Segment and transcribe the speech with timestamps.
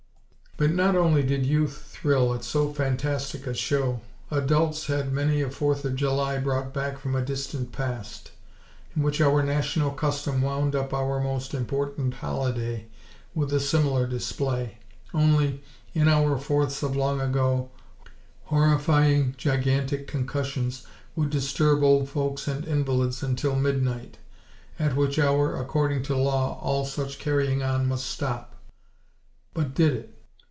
[0.57, 4.01] But not only did Youth thrill at so fantastic a show.
[4.29, 8.29] Adults had many a Fourth of July brought back from a distant past;
[8.95, 12.85] in which our national custom wound up our most important holiday
[13.33, 14.77] with a similar display;
[15.15, 15.63] only,
[15.95, 17.71] in our Fourths of long ago,
[18.43, 24.19] horrifying, gigantic concussions would disturb old folks and invalids until midnight;
[24.77, 28.61] at which hour, according to law, all such carrying on must stop.
[29.55, 30.17] But did it?